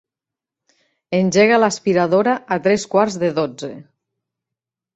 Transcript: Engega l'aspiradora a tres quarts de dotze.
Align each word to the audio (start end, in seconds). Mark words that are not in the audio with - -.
Engega 1.17 1.59
l'aspiradora 1.59 2.35
a 2.57 2.59
tres 2.71 2.89
quarts 2.97 3.21
de 3.25 3.33
dotze. 3.39 3.73